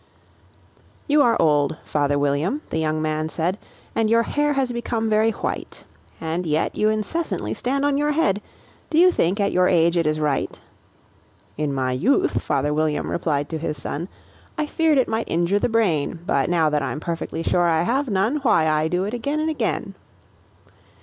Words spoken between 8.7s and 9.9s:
Do you think, at your